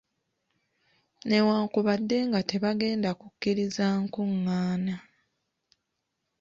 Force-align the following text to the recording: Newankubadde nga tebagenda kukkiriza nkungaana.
Newankubadde 1.27 2.17
nga 2.29 2.39
tebagenda 2.49 3.09
kukkiriza 3.19 3.85
nkungaana. 4.03 4.95